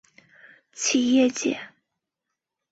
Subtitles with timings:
[0.73, 1.59] 社企界